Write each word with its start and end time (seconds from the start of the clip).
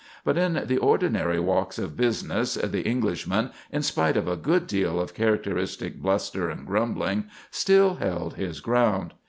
But 0.25 0.35
in 0.35 0.63
the 0.65 0.79
ordinary 0.79 1.39
walks 1.39 1.77
of 1.77 1.95
business 1.95 2.55
the 2.55 2.81
Englishman, 2.81 3.51
in 3.71 3.83
spite 3.83 4.17
of 4.17 4.27
a 4.27 4.35
good 4.35 4.65
deal 4.65 4.99
of 4.99 5.13
characteristic 5.13 6.01
bluster 6.01 6.49
and 6.49 6.65
grumbling, 6.65 7.25
still 7.51 7.97
held 7.97 8.33
his 8.33 8.61
ground. 8.61 9.13